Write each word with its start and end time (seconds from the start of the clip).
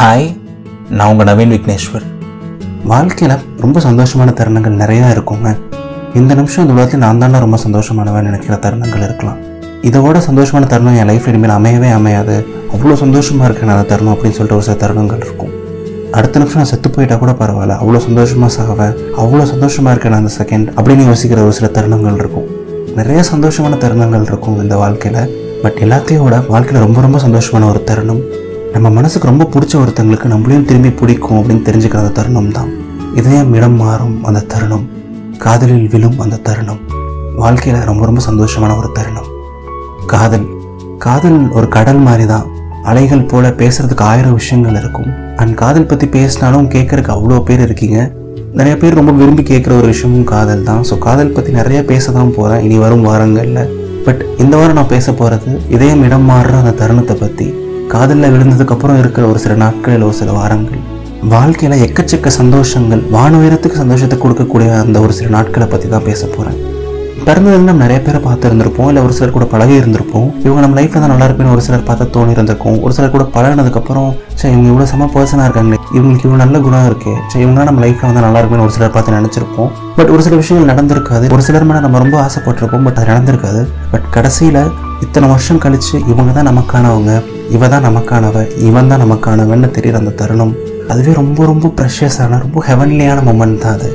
Hi 0.00 0.26
நான் 0.96 1.10
உங்கள் 1.12 1.26
நவீன் 1.28 1.50
விக்னேஸ்வர். 1.54 2.04
வாழ்க்கையில் 2.90 3.34
ரொம்ப 3.62 3.80
சந்தோஷமான 3.86 4.30
தருணங்கள் 4.38 4.78
நிறையா 4.82 5.06
இருக்குங்க. 5.14 5.48
இந்த 6.18 6.32
நிமிஷம் 6.38 6.62
இந்த 6.64 6.74
உலகத்தில் 6.76 7.02
நான் 7.04 7.20
தானே 7.22 7.38
ரொம்ப 7.44 7.56
சந்தோஷமானவன் 7.64 8.26
நினைக்கிற 8.28 8.56
தருணங்கள் 8.64 9.04
இருக்கலாம். 9.08 9.36
இதோட 9.88 10.22
சந்தோஷமான 10.28 10.68
தருணம் 10.72 10.96
என் 11.00 11.08
லைஃப் 11.10 11.26
இனிமேல் 11.28 11.54
அமையவே 11.58 11.90
அமையாது. 11.98 12.36
அவ்வளோ 12.72 12.96
சந்தோஷமாக 13.02 13.48
இருக்கேன் 13.50 13.74
அந்த 13.76 13.86
தருணம் 13.92 14.14
அப்படின்னு 14.14 14.38
சொல்லிட்டு 14.38 14.58
ஒரு 14.58 14.66
சில 14.68 14.78
தருணங்கள் 14.84 15.22
இருக்கும். 15.26 15.52
அடுத்த 16.18 16.38
நிமிஷம் 16.38 16.60
நான் 16.62 16.72
செத்து 16.72 16.90
போயிட்டா 16.96 17.16
கூட 17.24 17.34
பரவாயில்ல. 17.42 17.76
அவ்வளோ 17.82 18.02
சந்தோஷமாக 18.08 18.52
சாவேன். 18.58 18.94
அவ்வளோ 19.24 19.44
சந்தோஷமாக 19.52 19.94
இருக்கேன் 19.94 20.18
அந்த 20.22 20.32
செகண்ட் 20.40 20.68
அப்படின்னு 20.78 21.10
யோசிக்கிற 21.12 21.40
ஒரு 21.48 21.52
சில 21.52 21.70
தருணங்கள் 21.78 22.20
இருக்கும். 22.22 22.46
நிறைய 23.00 23.22
சந்தோஷமான 23.32 23.82
தருணங்கள் 23.86 24.28
இருக்கும் 24.30 24.62
இந்த 24.62 24.76
வாழ்க்கையில். 24.76 25.24
பட் 25.64 25.80
எல்லாத்தையும் 25.86 26.26
விட 26.28 26.38
வாழ்க்கையில் 26.54 26.86
ரொம்ப 26.86 27.00
ரொம்ப 27.08 27.20
சந்தோஷமான 27.26 27.68
ஒரு 27.74 27.82
தருணம் 27.90 28.22
நம்ம 28.74 28.88
மனசுக்கு 28.96 29.28
ரொம்ப 29.30 29.44
பிடிச்ச 29.52 29.74
ஒருத்தங்களுக்கு 29.80 30.26
நம்மளையும் 30.32 30.66
திரும்பி 30.68 30.90
பிடிக்கும் 30.98 31.38
அப்படின்னு 31.38 31.64
தெரிஞ்சுக்கிற 31.68 32.00
அந்த 32.02 32.12
தருணம் 32.18 32.50
தான். 32.56 32.68
இதயம் 33.20 33.50
இடம் 33.58 33.78
மாறும் 33.82 34.16
அந்த 34.28 34.40
தருணம். 34.52 34.84
காதலில் 35.44 35.88
விழும் 35.92 36.18
அந்த 36.24 36.36
தருணம். 36.48 36.80
வாழ்க்கையில் 37.42 37.86
ரொம்ப 37.90 38.04
ரொம்ப 38.08 38.20
சந்தோஷமான 38.28 38.76
ஒரு 38.80 38.88
தருணம். 38.98 39.28
காதல். 40.12 40.46
காதல் 41.04 41.38
ஒரு 41.58 41.68
கடல் 41.76 42.00
மாதிரி 42.06 42.26
தான் 42.32 42.46
அலைகள் 42.90 43.28
போல 43.30 43.48
பேசுறதுக்கு 43.60 44.04
ஆயிரம் 44.10 44.36
விஷயங்கள் 44.40 44.78
இருக்கும். 44.80 45.10
அண்ட் 45.40 45.54
காதல் 45.62 45.88
பற்றி 45.92 46.06
பேசினாலும் 46.16 46.70
கேட்கறதுக்கு 46.74 47.14
அவ்வளோ 47.16 47.40
பேர் 47.48 47.64
இருக்கீங்க. 47.66 47.98
நிறைய 48.60 48.74
பேர் 48.82 48.98
ரொம்ப 49.00 49.12
விரும்பி 49.20 49.42
கேட்குற 49.50 49.72
ஒரு 49.80 49.88
விஷயமும் 49.92 50.28
காதல் 50.34 50.66
தான். 50.68 50.84
ஸோ 50.90 50.96
காதல் 51.06 51.34
பற்றி 51.38 51.52
நிறைய 51.60 51.80
பேச 51.90 52.12
தான் 52.18 52.34
போகிறேன் 52.36 52.62
இனி 52.68 52.78
வரும் 52.84 53.06
வாரங்களில். 53.08 53.62
பட் 54.06 54.22
இந்த 54.44 54.54
வாரம் 54.60 54.78
நான் 54.80 54.92
பேச 54.94 55.12
போகிறது 55.12 55.50
இதயம் 55.76 56.04
இடம் 56.08 56.28
மாறுற 56.30 56.54
அந்த 56.62 56.74
தருணத்தை 56.82 57.16
பற்றி 57.24 57.48
காதலில் 57.90 58.32
விழுந்ததுக்கப்புறம் 58.32 58.98
இருக்கிற 58.98 59.24
ஒரு 59.26 59.38
சில 59.38 59.54
நாட்கள் 59.54 59.94
இல்லை 59.94 60.06
ஒரு 60.06 60.16
சில 60.16 60.32
வாரங்கள் 60.32 60.82
வாழ்க்கையில் 61.28 61.82
எக்கச்சக்க 61.86 62.28
சந்தோஷங்கள் 62.36 63.02
வானுயரத்துக்கு 63.12 63.76
சந்தோஷத்தை 63.76 64.16
கொடுக்கக்கூடிய 64.18 64.68
அந்த 64.80 65.00
ஒரு 65.00 65.12
சில 65.12 65.28
நாட்களை 65.28 65.66
பற்றி 65.66 65.88
தான் 65.88 66.04
பேச 66.04 66.20
போகிறேன் 66.26 66.58
பிறந்ததுல 67.26 67.62
நம்ம 67.68 67.82
நிறைய 67.84 68.02
பேரை 68.06 68.20
பார்த்துருந்துருப்போம். 68.26 68.88
இல்லை 68.90 69.02
ஒரு 69.06 69.12
சிலர் 69.16 69.34
கூட 69.36 69.44
பழகி 69.52 69.74
இருந்திருப்போம் 69.80 70.28
இவங்க 70.44 70.60
நம்ம 70.64 70.76
லைஃப்பில் 70.78 71.02
தான் 71.02 71.12
நல்லா 71.12 71.26
இருப்பேன்னு 71.28 71.52
ஒரு 71.56 71.62
சிலர் 71.66 71.84
பார்த்தா 71.88 72.04
தோணி 72.14 72.34
இருந்திருக்கும் 72.36 72.82
ஒரு 72.84 72.92
சிலர் 72.96 73.12
கூட 73.14 73.24
பழகினதுக்கப்புறம் 73.36 74.08
சரி 74.40 74.52
இவங்க 74.54 74.68
இவ்வளோ 74.72 74.86
செம 74.92 75.08
பர்சனாக 75.14 75.46
இருக்காங்களே. 75.48 75.78
இவங்களுக்கு 75.96 76.26
இவ்வளோ 76.28 76.40
நல்ல 76.44 76.58
குணம் 76.60 76.86
இருக்கு. 76.86 77.12
சரி 77.30 77.44
இவங்க 77.44 77.64
நம்ம 77.64 77.80
லைஃப்பில் 77.86 78.08
வந்து 78.10 78.20
நல்லா 78.20 78.38
இருக்குன்னு 78.38 78.66
ஒரு 78.66 78.72
சிலர் 78.76 78.94
பார்த்து 78.96 79.16
நினச்சிருப்போம். 79.18 79.70
பட் 79.96 80.08
ஒரு 80.08 80.22
சில 80.22 80.36
விஷயங்கள் 80.36 80.70
நடந்திருக்காது. 80.74 81.32
ஒரு 81.32 81.42
சிலர் 81.42 81.64
மேலே 81.64 81.80
நம்ம 81.80 81.98
ரொம்ப 81.98 82.18
ஆசைப்பட்டிருப்போம். 82.26 82.82
பட் 82.82 82.96
அது 82.96 83.12
நடந்திருக்காது. 83.12 83.62
பட் 83.90 84.08
கடைசியில் 84.10 84.62
இத்தனை 85.00 85.28
வருஷம் 85.28 85.58
கழிச்சு 85.58 85.96
இவங்க 86.08 86.32
தான் 86.32 86.48
நமக்கானவங்க. 86.50 87.22
இவ 87.50 87.68
தான் 87.68 87.86
நமக்கானவ. 87.88 88.46
இவன் 88.56 88.88
தான் 88.88 89.02
நமக்கானவன்னு 89.04 89.70
தெரியுற 89.78 89.92
அந்த 89.92 90.10
தருணம். 90.10 90.54
அதுவே 90.88 91.12
ரொம்ப 91.12 91.44
ரொம்ப 91.44 91.72
ப்ரெஷியஸான 91.80 92.38
ரொம்ப 92.38 92.64
ஹெவன்லியான 92.68 93.22
மொமெண்ட் 93.30 93.58
தான் 93.58 93.72
அது. 93.72 93.90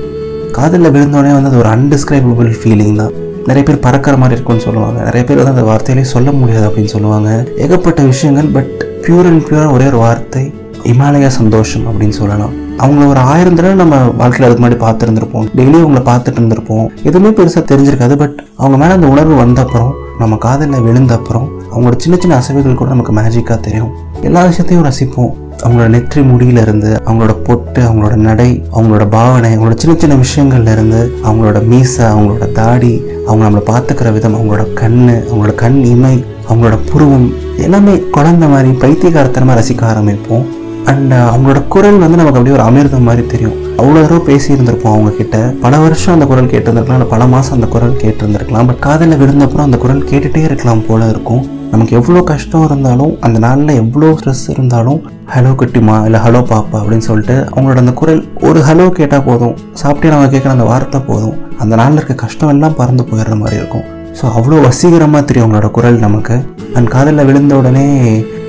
காதலில் 0.56 0.92
விழுந்தோடனே 0.96 1.32
வந்து 1.36 1.50
அது 1.50 1.58
ஒரு 1.58 1.70
அன்டிஸ்கிரைபிள் 1.70 2.52
ஃபீலிங் 2.60 2.96
தான். 2.96 3.14
நிறைய 3.46 3.64
பேர் 3.68 3.80
பறக்கிற 3.80 4.18
மாதிரி 4.18 4.36
இருக்கும்னு 4.36 4.64
சொல்லுவாங்க. 4.66 5.04
நிறைய 5.04 5.24
பேர் 5.28 5.40
வந்து 5.42 5.54
அந்த 5.54 5.64
வார்த்தையிலே 5.72 6.02
சொல்ல 6.02 6.32
முடியாது 6.32 6.68
அப்படின்னு 6.68 6.92
சொல்லுவாங்க. 6.94 7.30
ஏகப்பட்ட 7.58 8.02
விஷயங்கள் 8.02 8.46
பட் 8.46 8.86
பியூர் 9.02 9.28
அண்ட் 9.30 9.44
பியூராக 9.48 9.72
ஒரே 9.72 9.86
ஒரு 9.86 9.98
வார்த்தை 9.98 10.54
இமாலய 10.84 11.28
சந்தோஷம் 11.28 11.86
அப்படின்னு 11.88 12.18
சொல்லலாம். 12.22 12.54
அவங்கள 12.78 13.08
ஒரு 13.08 13.20
ஆயிரம் 13.20 13.56
தடவை 13.56 13.76
நம்ம 13.76 13.98
வாழ்க்கையில் 14.22 14.48
அதுக்கு 14.48 14.64
முன்னாடி 14.66 14.80
பார்த்துருந்துருப்போம். 14.86 15.48
டெய்லி 15.56 15.78
அவங்கள 15.84 16.04
பார்த்துட்டு 16.12 16.42
இருந்திருப்போம். 16.42 16.88
எதுவுமே 17.04 17.30
பெருசாக 17.30 17.66
தெரிஞ்சிருக்காது 17.72 18.18
பட் 18.18 18.44
அவங்க 18.56 18.78
மேலே 18.78 18.94
அந்த 18.94 19.08
உணர்வு 19.08 19.36
வந்த 19.36 19.62
அப்புறம் 19.62 19.94
நம்ம 20.20 20.36
காதலில் 20.36 20.82
விழுந்த 20.82 21.14
அப்புறம் 21.14 21.48
அவங்களோட 21.72 21.98
சின்ன 21.98 22.18
சின்ன 22.20 22.42
அசைவுகள் 22.42 22.80
கூட 22.82 22.90
நமக்கு 22.90 23.14
மேஜிக்காக 23.14 23.60
தெரியும். 23.60 23.92
எல்லா 24.22 24.44
விஷயத்தையும் 24.44 24.86
ரசிப்போம். 24.86 25.34
அவங்களோட 25.64 25.88
நெற்றி 25.88 26.22
முடியிலிருந்து 26.22 26.90
அவங்களோட 27.06 27.34
பொட்டு 27.44 27.82
அவங்களோட 27.82 28.16
நடை 28.16 28.64
அவங்களோட 28.74 29.10
பாவனை 29.10 29.58
அவங்களோட 29.58 29.76
சின்ன 29.76 29.96
சின்ன 29.98 30.16
விஷயங்கள்லேருந்து 30.16 31.00
அவங்களோட 31.24 31.60
மீசை 31.66 32.06
அவங்களோட 32.06 32.52
தாடி 32.52 33.02
அவங்க 33.28 33.44
நம்மளை 33.48 33.64
பார்த்துக்கிற 33.72 34.12
விதம் 34.14 34.36
அவங்களோட 34.36 34.74
கண் 34.74 35.00
அவங்களோட 35.32 35.56
கண் 35.56 35.84
இமை 35.84 36.26
அவங்களோட 36.50 36.78
புருவம் 36.92 37.34
எல்லாமே 37.58 38.00
குழந்தை 38.00 38.48
மாதிரி 38.48 38.70
பைத்தியகாரத்தனமாக 38.70 39.58
ரசிக்க 39.62 39.84
ஆரம்பிப்போம். 39.94 40.46
அண்ட் 40.92 41.12
uh, 41.18 41.22
அவங்களோட 41.30 41.60
குரல் 41.74 42.02
வந்து 42.04 42.18
நமக்கு 42.20 42.38
அப்படியே 42.40 42.56
ஒரு 42.58 42.64
அமிர்தம் 42.68 43.08
மாதிரி 43.10 43.24
தெரியும். 43.32 43.56
அவ்வளோ 43.80 44.02
தூரம் 44.10 44.28
பேசி 44.28 44.50
அவங்கக்கிட்ட 44.52 44.92
அவங்க 44.92 45.12
கிட்ட 45.20 45.38
பல 45.64 45.78
வருஷம் 45.84 46.14
அந்த 46.16 46.26
குரல் 46.32 46.50
கேட்டிருந்திருக்கலாம் 46.52 46.98
இல்லை 47.00 47.10
பல 47.14 47.24
மாதம் 47.32 47.56
அந்த 47.58 47.68
குரல் 47.76 47.96
கேட்டிருந்திருக்கலாம். 48.04 48.68
பட் 48.70 48.82
காதில் 48.86 49.18
விழுந்தப்புறம் 49.22 49.68
அந்த 49.68 49.78
குரல் 49.84 50.04
கேட்டுகிட்டே 50.12 50.44
இருக்கலாம் 50.50 50.84
போல 50.90 51.08
இருக்கும். 51.14 51.42
நமக்கு 51.72 51.96
எவ்வளோ 52.00 52.20
கஷ்டம் 52.32 52.66
இருந்தாலும் 52.68 53.14
அந்த 53.28 53.38
நாளில் 53.46 53.74
எவ்வளோ 53.82 54.10
ஸ்ட்ரெஸ் 54.20 54.46
இருந்தாலும் 54.54 55.00
ஹலோ 55.34 55.52
குட்டிமா 55.62 55.96
இல்லை 56.08 56.20
ஹலோ 56.26 56.42
பாப்பா 56.52 56.78
அப்படின்னு 56.82 57.08
சொல்லிட்டு 57.10 57.36
அவங்களோட 57.54 57.80
அந்த 57.84 57.94
குரல் 58.02 58.22
ஒரு 58.50 58.60
ஹலோ 58.70 58.86
கேட்டால் 59.00 59.26
போதும். 59.30 59.56
சாப்பிட்டே 59.82 60.14
நம்ம 60.14 60.30
கேட்குற 60.36 60.54
அந்த 60.58 60.68
வார்த்தை 60.72 61.02
போதும். 61.10 61.36
அந்த 61.64 61.74
நாளில் 61.82 62.00
இருக்க 62.00 62.16
கஷ்டம் 62.26 62.54
எல்லாம் 62.56 62.78
பறந்து 62.82 63.06
போயிடுற 63.10 63.36
மாதிரி 63.42 63.60
இருக்கும். 63.62 63.86
ஸோ 64.20 64.26
அவ்வளோ 64.38 64.62
வசீகரமாக 64.68 65.24
தெரியும் 65.30 65.48
அவங்களோட 65.48 65.70
குரல் 65.78 66.00
நமக்கு. 66.08 66.38
அண்ட் 66.78 66.92
காதலில் 66.96 67.28
விழுந்த 67.32 67.54
உடனே 67.62 67.88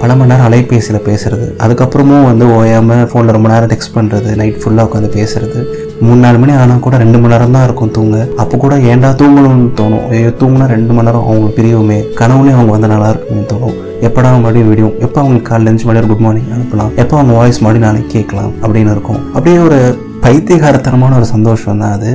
பல 0.00 0.14
மணி 0.18 0.30
நேரம் 0.30 0.46
அலைபேசியில் 0.48 1.04
பேசுறது. 1.06 1.46
அதுக்கப்புறமும் 1.64 2.26
வந்து 2.28 2.44
ஓயாமல் 2.56 3.06
ஃபோனில் 3.10 3.34
ரொம்ப 3.36 3.48
நேரம் 3.52 3.70
டெக்ஸ்ட் 3.72 3.94
பண்ணுறது 3.96 4.30
நைட் 4.40 4.60
ஃபுல்லாக 4.62 4.86
உட்காந்து 4.88 5.10
பேசுறது. 5.18 5.60
மூணு 6.04 6.18
நாலு 6.24 6.38
மணி 6.42 6.52
ஆனால் 6.62 6.82
கூட 6.86 6.96
ரெண்டு 7.02 7.18
மணி 7.18 7.32
நேரம் 7.34 7.54
தான் 7.56 7.64
இருக்கும் 7.64 7.92
தூங்க. 7.96 8.16
அப்போ 8.42 8.56
கூட 8.64 8.74
ஏன்டா 8.76 9.10
தூங்கணும்னு 9.20 9.68
தோணும். 9.80 10.04
ஐயோ 10.10 10.32
தூங்கினா 10.40 10.66
ரெண்டு 10.74 10.92
மணி 10.92 11.08
நேரம் 11.08 11.26
அவங்க 11.28 11.48
பிரியுமே. 11.58 11.98
கனவுலேயும் 12.20 12.58
அவங்க 12.60 12.72
வந்து 12.76 12.92
நல்லா 12.94 13.08
இருக்குன்னு 13.14 13.46
தோணும். 13.52 13.76
எப்படா 14.06 14.30
மறுபடியும் 14.32 14.68
விடியும்? 14.68 14.94
எப்போ 15.06 15.20
அவங்களுக்கு 15.20 15.50
காலைல 15.50 15.66
லஞ்ச் 15.68 15.84
மறுபடியும் 15.86 16.12
குட் 16.12 16.24
மார்னிங் 16.26 16.50
அனுப்பலாம்? 16.56 16.90
எப்போ 17.02 17.16
அவங்க 17.18 17.34
வாய்ஸ் 17.40 17.62
மறுபடியும் 17.64 17.88
நாளைக்கு 17.88 18.10
கேட்கலாம்? 18.16 18.52
அப்படின்னு 18.62 18.94
இருக்கும். 18.96 19.20
அப்படியே 19.36 19.58
ஒரு 19.58 19.80
பைத்தியகாரத்தனமான 20.26 21.16
ஒரு 21.16 21.26
சந்தோஷம் 21.34 21.82
தான் 21.84 21.94
அது. 21.98 22.10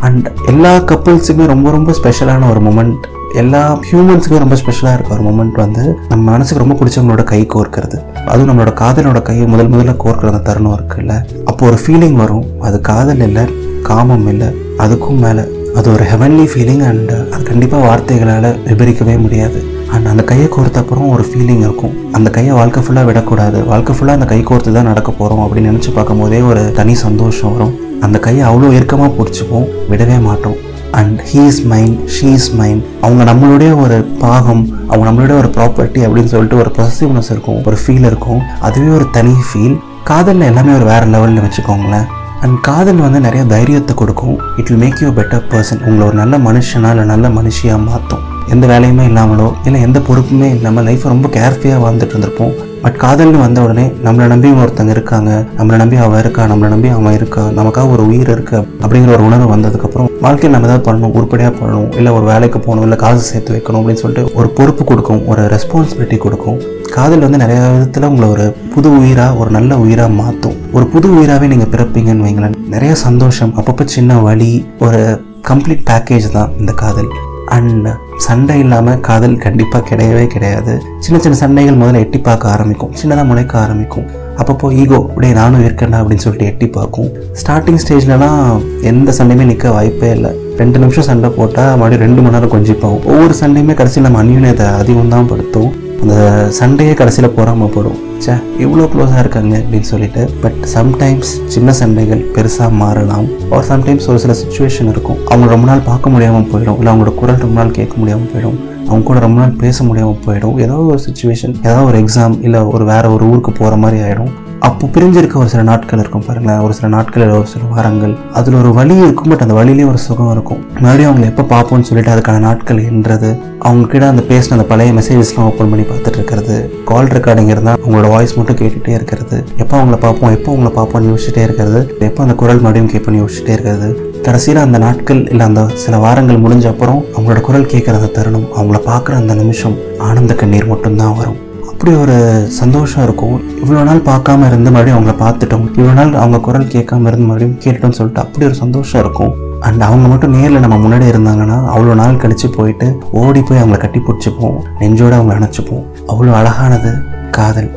அண்ட் 0.00 0.26
எல்லா 0.46 0.76
கப்புள்ஸுக்குமே 0.76 1.46
ரொம்ப 1.46 1.70
ரொம்ப 1.70 1.90
ஸ்பெஷலான 1.98 2.48
ஒரு 2.50 2.60
மூமெண்ட் 2.66 3.06
எல்லா 3.40 3.78
ஹியூமன்ஸுக்கும் 3.88 4.42
ரொம்ப 4.44 4.56
ஸ்பெஷலாக 4.60 4.94
இருக்க 4.96 5.16
ஒரு 5.16 5.24
மூமெண்ட் 5.26 5.56
வந்து 5.64 5.82
நம்ம 6.08 6.30
மனசுக்கு 6.30 6.62
ரொம்ப 6.62 6.74
பிடிச்சவங்களோட 6.78 7.24
கை 7.24 7.40
கோர்க்கிறது. 7.54 7.96
அதுவும் 8.26 8.50
நம்மளோட 8.50 8.72
காதலோட 8.82 9.22
கையை 9.22 9.46
முதல் 9.46 9.70
முதல்ல 9.72 9.94
கோர்க்கிற 10.04 10.30
அந்த 10.32 10.38
தருணம் 10.38 10.74
இருக்குல்ல 10.76 11.14
அப்போ 11.44 11.66
ஒரு 11.66 11.78
ஃபீலிங் 11.82 12.12
வரும். 12.12 12.46
அது 12.60 12.80
காதல் 12.80 13.20
இல்லை 13.28 13.44
காமம் 13.82 14.28
இல்லை 14.28 14.48
அதுக்கும் 14.78 15.20
மேலே. 15.26 15.44
அது 15.74 15.92
ஒரு 15.92 16.04
ஹெவன்லி 16.12 16.46
ஃபீலிங் 16.52 16.82
அண்ட் 16.90 17.12
அது 17.32 17.42
கண்டிப்பாக 17.42 17.86
வார்த்தைகளால் 17.88 18.48
விபரிக்கவே 18.70 19.18
முடியாது. 19.26 19.60
அண்ட் 19.94 20.06
அந்த 20.06 20.22
கையை 20.22 20.48
கோர்த்த 20.56 20.82
அப்புறம் 20.82 21.08
ஒரு 21.08 21.26
ஃபீலிங் 21.30 21.62
இருக்கும். 21.66 21.94
அந்த 22.12 22.30
கையை 22.30 22.54
வாழ்க்கை 22.54 22.82
ஃபுல்லாக 22.82 23.04
விடக்கூடாது. 23.04 23.64
வாழ்க்கை 23.64 23.94
ஃபுல்லாக 23.96 24.18
அந்த 24.20 24.24
கை 24.24 24.40
கோர்த்து 24.50 24.72
தான் 24.72 24.90
நடக்க 24.92 25.10
போகிறோம் 25.10 25.44
அப்படின்னு 25.46 25.70
நினச்சி 25.72 25.92
பார்க்கும்போதே 25.94 26.40
ஒரு 26.40 26.72
தனி 26.80 26.94
சந்தோஷம் 26.94 27.52
வரும். 27.52 27.76
அந்த 28.06 28.18
கையை 28.26 28.42
அவ்வளோ 28.48 28.68
இறுக்கமாக 28.78 29.10
பிடிச்சிப்போம் 29.18 29.66
விடவே 29.90 30.18
மாட்டோம். 30.28 30.58
And 30.98 31.18
he 31.30 31.40
is 31.50 31.60
mind 31.72 31.96
she 32.14 32.28
is 32.38 32.48
mind 32.60 32.82
அவங்க 33.04 33.22
நம்மளுடைய 33.30 33.72
ஒரு 33.82 33.98
பாகம் 34.22 34.62
அவங்க 34.90 35.04
நம்மளுடைய 35.08 35.36
ஒரு 35.42 35.50
ப்ராப்பர்ட்டி 35.56 36.00
அப்படின்னு 36.06 36.32
சொல்லிட்டு 36.34 36.60
ஒரு 36.62 36.70
பொசசிவ்னஸ் 36.78 37.30
இருக்கும் 37.34 37.60
ஒரு 37.70 37.76
ஃபீல் 37.82 38.06
இருக்கும். 38.10 38.40
அதுவே 38.68 38.90
ஒரு 38.98 39.06
தனி 39.16 39.34
ஃபீல் 39.48 39.76
காதலில் 40.10 40.48
எல்லாமே 40.48 40.72
ஒரு 40.78 40.86
வேறு 40.92 41.06
லெவலில் 41.14 41.44
வச்சுக்கோங்களேன். 41.46 42.08
அண்ட் 42.44 42.58
காதல் 42.68 43.04
வந்து 43.06 43.18
நிறைய 43.26 43.42
தைரியத்தை 43.54 43.94
கொடுக்கும். 44.00 44.36
It 44.60 44.70
will 44.70 44.82
make 44.84 45.02
you 45.04 45.10
better 45.18 45.46
person 45.52 45.82
உங்களை 45.86 46.04
ஒரு 46.08 46.16
நல்ல 46.22 46.34
மனுஷனா 46.48 46.90
இல்லை 46.94 47.06
நல்ல 47.12 47.28
மனுஷியாக 47.38 47.80
மாற்றும் 47.88 48.24
எந்த 48.54 48.66
வேலையுமே 48.72 49.04
இல்லாமலோ 49.10 49.48
இல்லை 49.66 49.80
எந்த 49.88 49.98
பொறுப்புமே 50.08 50.48
இல்லாமல் 50.56 50.86
லைஃப்பை 50.88 51.08
ரொம்ப 51.14 51.28
கேர்ஃபுல்லாக 51.36 51.82
வாழ்ந்துட்டு 51.84 52.14
இருந்திருப்போம். 52.14 52.54
பட் 52.84 52.98
காதல்னு 53.02 53.40
வந்த 53.44 53.58
உடனே 53.64 53.84
நம்மளை 54.04 54.26
நம்பி 54.32 54.50
ஒருத்தங்க 54.62 54.92
இருக்காங்க. 54.96 55.30
நம்மளை 55.58 55.76
நம்பி 55.82 55.96
அவள் 56.04 56.20
இருக்கா? 56.22 56.42
நம்மளை 56.52 56.68
நம்பி 56.74 56.88
அவன் 56.96 57.16
இருக்கா? 57.18 57.42
நமக்காக 57.58 57.92
ஒரு 57.94 58.02
உயிர் 58.10 58.32
இருக்கு 58.34 58.58
அப்படிங்கிற 58.82 59.12
ஒரு 59.16 59.24
உணர்வு 59.28 59.48
வந்ததுக்கப்புறம் 59.54 60.08
வாழ்க்கையில் 60.24 60.54
நம்ம 60.54 60.68
ஏதாவது 60.68 60.84
பண்ணணும் 60.86 61.14
உருப்படியாக 61.18 61.52
பண்ணணும் 61.58 61.90
இல்லை 61.98 62.10
ஒரு 62.18 62.24
வேலைக்கு 62.30 62.58
போகணும் 62.58 62.84
இல்லை 62.86 62.98
காசு 63.04 63.22
சேர்த்து 63.30 63.54
வைக்கணும் 63.56 63.80
அப்படின்னு 63.80 64.02
சொல்லிட்டு 64.04 64.34
ஒரு 64.38 64.48
பொறுப்பு 64.58 64.84
கொடுக்கும் 64.90 65.22
ஒரு 65.32 65.42
ரெஸ்பான்சிபிலிட்டி 65.54 66.18
கொடுக்கும். 66.26 66.58
காதல் 66.96 67.24
வந்து 67.24 67.42
நிறைய 67.42 67.58
விதத்தில் 67.74 68.08
உங்களை 68.10 68.28
ஒரு 68.34 68.46
புது 68.74 68.88
உயிராக 68.98 69.38
ஒரு 69.42 69.50
நல்ல 69.56 69.78
உயிராக 69.84 70.12
மாற்றும். 70.22 70.56
ஒரு 70.76 70.86
புது 70.94 71.08
உயிராகவே 71.16 71.50
நீங்கள் 71.52 71.72
பிறப்பீங்கன்னு 71.74 72.26
வைங்களேன். 72.26 72.56
நிறைய 72.74 72.94
சந்தோஷம் 73.06 73.54
அப்பப்போ 73.58 73.86
சின்ன 73.96 74.20
வழி 74.28 74.52
ஒரு 74.86 75.02
கம்ப்ளீட் 75.50 75.84
பேக்கேஜ் 75.90 76.28
தான் 76.38 76.52
இந்த 76.58 76.72
காதல். 76.84 77.10
அண்ட் 77.58 77.88
சண்டை 78.24 78.56
இல்லாமல் 78.62 79.00
காதல் 79.06 79.36
கண்டிப்பாக 79.44 79.82
கிடையவே 79.90 80.24
கிடையாது. 80.34 80.72
சின்ன 81.04 81.18
சின்ன 81.24 81.36
சண்டைகள் 81.42 81.78
முதல்ல 81.80 82.02
எட்டி 82.04 82.18
பார்க்க 82.28 82.54
ஆரம்பிக்கும். 82.54 82.92
சின்னதாக 83.00 83.24
முளைக்க 83.30 83.54
ஆரம்பிக்கும். 83.64 84.06
அப்பப்போ 84.40 84.66
ஈகோ 84.82 84.98
அப்படியே 85.08 85.32
நானும் 85.38 85.64
இருக்கேன்டா 85.66 85.98
அப்படின்னு 86.02 86.24
சொல்லிட்டு 86.26 86.48
எட்டி 86.50 86.66
பார்க்கும். 86.76 87.10
ஸ்டார்டிங் 87.40 87.80
ஸ்டேஜ்லலாம் 87.82 88.42
எந்த 88.90 89.14
சண்டையுமே 89.18 89.46
நிற்க 89.50 89.72
வாய்ப்பே 89.76 90.10
இல்லை. 90.16 90.32
ரெண்டு 90.60 90.78
நிமிஷம் 90.82 91.08
சண்டை 91.10 91.30
போட்டால் 91.38 91.76
மறுபடியும் 91.80 92.04
ரெண்டு 92.06 92.22
மணி 92.22 92.34
நேரம் 92.36 92.54
கொஞ்சிப்போம் 92.56 92.98
ஒவ்வொரு 93.12 93.34
சண்டையுமே 93.42 93.76
கடைசியில் 93.80 94.06
நம்ம 94.06 94.20
அந்யூனத்தை 94.24 94.66
அதிகம் 94.80 95.14
தான் 95.14 95.30
படுத்தும். 95.32 95.70
அந்த 96.02 96.14
சண்டையே 96.58 96.92
கடைசியில் 97.00 97.34
பொறாமப்படும் 97.38 97.98
சே 98.24 98.32
இவ்வளோ 98.64 98.86
க்ளோஸாக 98.92 99.22
இருக்காங்க 99.24 99.54
அப்படின்னு 99.58 99.88
சொல்லிட்டு 99.90 100.22
பட் 100.42 100.58
சம்டைம்ஸ் 100.74 101.30
சின்ன 101.54 101.72
சண்டைகள் 101.80 102.22
பெருசாக 102.34 102.70
மாறலாம். 102.82 103.26
ஒரு 103.54 103.64
சம்டைம்ஸ் 103.70 104.08
ஒரு 104.12 104.18
சில 104.24 104.34
சுச்சுவேஷன் 104.42 104.90
இருக்கும். 104.94 105.18
அவங்க 105.30 105.48
ரொம்ப 105.54 105.66
நாள் 105.70 105.86
பார்க்க 105.90 106.12
முடியாமல் 106.14 106.48
போயிடும். 106.52 106.78
இல்லை 106.80 106.90
அவங்களோட 106.92 107.14
குரல் 107.20 107.42
ரொம்ப 107.44 107.58
நாள் 107.60 107.76
கேட்க 107.78 107.94
முடியாமல் 108.00 108.30
போயிடும். 108.32 108.58
அவங்க 108.88 109.06
கூட 109.10 109.18
ரொம்ப 109.26 109.38
நாள் 109.40 109.58
பேச 109.64 109.84
முடியாமல் 109.88 110.22
போயிடும். 110.26 110.56
ஏதோ 110.66 110.76
ஒரு 110.92 111.00
சுச்சுவேஷன் 111.06 111.56
ஏதாவது 111.66 111.88
ஒரு 111.90 111.98
எக்ஸாம் 112.04 112.36
இல்லை 112.48 112.62
ஒரு 112.74 112.86
வேறு 112.92 113.12
ஒரு 113.16 113.26
ஊருக்கு 113.32 113.52
போகிற 113.60 113.76
மாதிரி 113.84 114.00
ஆகிடும் 114.06 114.32
அப்போ 114.68 114.86
பிரிஞ்சிருக்க 114.94 115.34
ஒரு 115.42 115.48
சில 115.52 115.62
நாட்கள் 115.68 116.00
இருக்கும் 116.02 116.24
பாருங்களேன். 116.26 116.62
ஒரு 116.64 116.72
சில 116.76 116.88
நாட்கள் 116.94 117.22
ஒரு 117.36 117.46
சில 117.52 117.62
வாரங்கள். 117.74 118.12
அதில் 118.38 118.56
ஒரு 118.60 118.70
வலி 118.78 118.96
இருக்கும் 119.04 119.30
பட் 119.32 119.44
அந்த 119.44 119.54
வழியிலேயே 119.58 119.86
ஒரு 119.88 119.98
சுகம் 120.06 120.30
இருக்கும். 120.34 120.60
மறுபடியும் 120.82 121.10
அவங்களை 121.10 121.26
எப்போ 121.32 121.44
பார்ப்போம்னு 121.52 121.88
சொல்லிட்டு 121.88 122.12
அதுக்கான 122.14 122.42
நாட்கள் 122.46 122.80
என்றது 122.90 123.30
அவங்க 123.68 123.86
கிட்ட 123.92 124.08
அந்த 124.12 124.22
பேசின 124.30 124.56
அந்த 124.58 124.66
பழைய 124.72 124.92
மெசேஜஸ்லாம் 124.98 125.48
ஓப்பன் 125.50 125.70
பண்ணி 125.72 125.84
பார்த்துட்டு 125.90 126.18
இருக்கிறது 126.20 126.56
கால் 126.90 127.10
ரெக்கார்டிங் 127.16 127.50
இருந்தால் 127.54 127.80
அவங்களோட 127.82 128.08
வாய்ஸ் 128.14 128.36
மட்டும் 128.38 128.60
கேட்டுகிட்டே 128.60 128.94
இருக்கிறது 128.98 129.38
எப்போ 129.56 129.74
அவங்கள 129.80 129.98
பார்ப்போம் 130.06 130.34
எப்போ 130.38 130.50
அவங்கள 130.54 130.72
பார்ப்போம்னு 130.78 131.12
யோசிச்சுட்டே 131.12 131.44
இருக்கிறது 131.48 131.80
எப்போ 132.08 132.22
அந்த 132.26 132.34
குரல் 132.42 132.64
மறுபடியும் 132.66 132.92
கேட்போம்னு 132.94 133.22
யோசிச்சுட்டே 133.24 133.54
இருக்கிறது. 133.58 133.90
கடைசியில் 134.26 134.64
அந்த 134.66 134.78
நாட்கள் 134.86 135.20
இல்லை 135.32 135.46
அந்த 135.50 135.62
சில 135.84 135.96
வாரங்கள் 136.06 136.42
முடிஞ்ச 136.46 136.66
அப்புறம் 136.74 137.04
அவங்களோட 137.16 137.40
குரல் 137.40 137.70
கேட்குற 137.74 138.00
அந்த 138.00 138.10
தருணம் 138.18 138.50
அவங்கள 138.58 138.80
பார்க்குற 138.90 139.14
அந்த 139.22 139.34
நிமிஷம் 139.42 139.78
ஆனந்த 140.08 140.34
கண்ணீர் 140.42 140.72
மட்டும்தான் 140.72 141.16
வரும். 141.20 141.38
அப்படி 141.80 141.92
ஒரு 142.04 142.16
சந்தோஷம் 142.56 143.04
இருக்கும் 143.04 143.36
இவ்வளோ 143.60 143.82
நாள் 143.88 144.00
பார்க்காம 144.08 144.48
இருந்து 144.48 144.70
மறுபடியும் 144.72 144.96
அவங்கள 144.96 145.12
பார்த்துட்டோம் 145.22 145.62
இவ்வளோ 145.76 145.92
நாள் 145.98 146.10
அவங்க 146.22 146.38
குரல் 146.46 146.66
கேட்காம 146.74 147.06
இருந்து 147.10 147.26
மறுபடியும் 147.28 147.54
கேட்டோம்னு 147.64 147.96
சொல்லிட்டு 147.98 148.20
அப்படி 148.24 148.44
ஒரு 148.48 148.56
சந்தோஷம் 148.60 149.00
இருக்கும். 149.04 149.30
அண்ட் 149.66 149.84
அவங்க 149.86 150.08
மட்டும் 150.12 150.34
நேரில் 150.36 150.62
நம்ம 150.64 150.76
முன்னாடி 150.82 151.06
இருந்தாங்கன்னா 151.12 151.56
அவ்வளோ 151.74 151.94
நாள் 152.00 152.20
கழித்து 152.24 152.48
போயிட்டு 152.58 152.88
ஓடி 153.20 153.42
போய் 153.42 153.60
அவங்கள 153.62 153.78
கட்டி 153.84 154.02
பிடிச்சிப்போம் 154.08 154.58
நெஞ்சோடு 154.80 155.16
அவங்கள 155.18 155.38
அணைச்சிப்போம். 155.40 155.86
அவ்வளோ 156.12 156.34
அழகானது 156.40 156.92
காதல். 157.38 157.70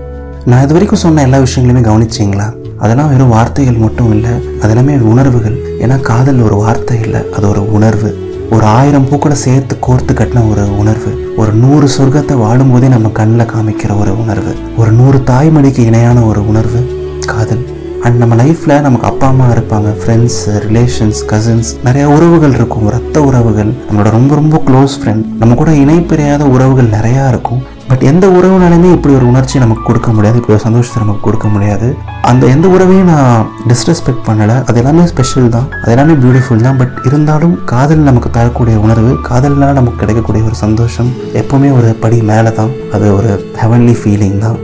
நான் 0.49 0.65
இது 0.65 0.77
வரைக்கும் 0.77 1.03
சொன்ன 1.05 1.23
எல்லா 1.27 1.39
விஷயங்களையுமே 1.45 1.85
கவனிச்சிங்களா? 1.89 2.49
அதெல்லாம் 2.83 3.11
வெறும் 3.13 3.33
வார்த்தைகள் 3.37 3.83
மட்டும் 3.85 4.11
இல்லை 4.17 4.35
அதெல்லாமே 4.63 4.99
உணர்வுகள். 5.13 5.57
ஏன்னா 5.85 5.97
காதல் 6.11 6.45
ஒரு 6.49 6.57
வார்த்தை 6.65 6.99
இல்லை 7.05 7.23
அது 7.37 7.47
ஒரு 7.53 7.63
உணர்வு. 7.79 8.11
ஒரு 8.51 8.65
ஆயிரம் 8.65 9.09
பூக்களை 9.09 9.37
சேர்த்து 9.37 9.77
கோர்த்து 9.87 10.13
கட்டின 10.13 10.49
ஒரு 10.51 10.77
உணர்வு. 10.77 11.33
ஒரு 11.37 11.53
நூறு 11.53 11.89
சொர்க்கத்தை 11.97 12.35
வாழும்போதே 12.35 12.87
நம்ம 12.87 13.07
கண்ணில் 13.07 13.45
காமிக்கிற 13.45 13.99
ஒரு 13.99 14.19
உணர்வு. 14.19 14.55
ஒரு 14.77 14.91
நூறு 14.91 15.21
தாய்மொழிக்கு 15.25 15.79
இணையான 15.79 16.21
ஒரு 16.21 16.47
உணர்வு. 16.47 17.01
காதல். 17.25 17.67
அண்ட் 18.01 18.17
நம்ம 18.17 18.35
லைஃப்பில் 18.35 18.81
நமக்கு 18.81 19.07
அப்பா 19.07 19.27
அம்மா 19.27 19.45
இருப்பாங்க. 19.45 19.93
ஃப்ரெண்ட்ஸ் 20.05 20.47
ரிலேஷன்ஸ் 20.47 21.21
கசின்ஸ் 21.27 21.63
நிறைய 21.83 22.09
உறவுகள் 22.09 22.53
இருக்கும். 22.53 22.89
ரத்த 22.89 23.21
உறவுகள். 23.21 23.71
நம்மளோட 23.71 24.09
ரொம்ப 24.09 24.35
ரொம்ப 24.35 24.61
க்ளோஸ் 24.65 25.03
ஃப்ரெண்ட் 25.03 25.25
நம்ம 25.39 25.55
கூட 25.55 25.71
இணைப்பிரியாத 25.71 26.43
உறவுகள் 26.43 26.89
நிறையா 26.89 27.27
இருக்கும். 27.27 27.63
பட் 27.93 28.05
எந்த 28.09 28.25
உறவுனாலுமே 28.35 28.91
இப்படி 28.95 29.13
ஒரு 29.17 29.25
உணர்ச்சி 29.31 29.55
நமக்கு 29.63 29.83
கொடுக்க 29.87 30.11
முடியாது. 30.17 30.37
இப்படி 30.39 30.53
ஒரு 30.55 30.63
சந்தோஷத்தை 30.65 30.99
நமக்கு 31.01 31.21
கொடுக்க 31.25 31.47
முடியாது. 31.55 31.87
அந்த 32.29 32.43
எந்த 32.53 32.67
உறவையும் 32.75 33.09
நான் 33.11 33.49
டிஸ்ரெஸ்பெக்ட் 33.71 34.23
பண்ணலை. 34.27 34.55
அது 34.69 34.77
எல்லாமே 34.81 35.03
ஸ்பெஷல் 35.11 35.49
தான். 35.55 35.67
அது 35.81 35.91
எல்லாமே 35.93 36.13
பியூட்டிஃபுல் 36.23 36.63
தான். 36.67 36.77
பட் 36.79 36.95
இருந்தாலும் 37.07 37.53
காதல் 37.71 38.01
நமக்கு 38.07 38.29
தரக்கூடிய 38.37 38.77
உணர்வு 38.85 39.11
காதல்னால் 39.27 39.77
நமக்கு 39.79 40.01
கிடைக்கக்கூடிய 40.03 40.43
ஒரு 40.49 40.57
சந்தோஷம் 40.63 41.11
எப்போவுமே 41.41 41.69
ஒரு 41.77 41.91
படி 42.05 42.19
மேலே 42.31 42.53
தான். 42.59 42.71
அது 42.97 43.05
ஒரு 43.17 43.31
ஹெவன்லி 43.61 43.95
ஃபீலிங் 43.99 44.39
தான். 44.45 44.57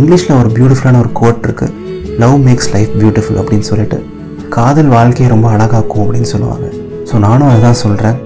இங்கிலீஷில் 0.00 0.38
ஒரு 0.42 0.52
பியூட்டிஃபுல்லான 0.58 1.00
ஒரு 1.04 1.12
கோட் 1.22 1.42
இருக்குது 1.48 1.74
லவ் 2.24 2.38
மேக்ஸ் 2.46 2.70
லைஃப் 2.76 2.94
பியூட்டிஃபுல் 3.00 3.40
அப்படின்னு 3.42 3.68
சொல்லிட்டு. 3.72 4.00
காதல் 4.58 4.94
வாழ்க்கையை 4.96 5.30
ரொம்ப 5.34 5.48
அழகாக்கும் 5.56 6.04
அப்படின்னு 6.06 6.30
சொல்லுவாங்க. 6.34 6.68
ஸோ 7.10 7.24
நானும் 7.26 7.50
அதுதான் 7.52 7.82
சொல்கிறேன் 7.84 8.18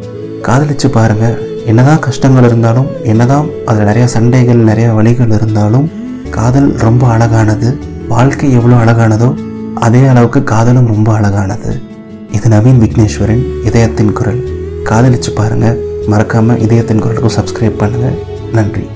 காதலிச்சு 0.49 0.90
பாருங்கள் 0.99 1.37
என்னதான் 1.66 1.99
கஷ்டங்கள் 1.99 2.46
இருந்தாலும் 2.49 2.88
என்னதான் 3.02 3.46
அதில் 3.66 3.87
நிறையா 3.88 4.06
சண்டைகள் 4.14 4.61
நிறையா 4.70 4.94
வழிகள் 4.94 5.32
இருந்தாலும் 5.37 5.87
காதல் 6.37 6.69
ரொம்ப 6.84 7.06
அழகானது. 7.06 7.69
வாழ்க்கை 8.08 8.49
எவ்வளோ 8.52 8.76
அழகானதோ 8.84 9.28
அதே 9.87 10.02
அளவுக்கு 10.06 10.43
காதலும் 10.44 10.87
ரொம்ப 10.87 11.14
அழகானது. 11.14 11.72
இது 12.31 12.49
நவீன் 12.49 12.82
விக்னேஸ்வரன் 12.84 13.44
இதயத்தின் 13.64 14.12
குரல். 14.12 14.43
காதலிச்சு 14.90 15.32
பாருங்கள் 15.34 15.81
மறக்காமல் 16.06 16.61
இதயத்தின் 16.66 17.02
குரலுக்கும் 17.05 17.37
சப்ஸ்கிரைப் 17.38 17.81
பண்ணுங்கள் 17.82 18.19
நன்றி. 18.52 18.87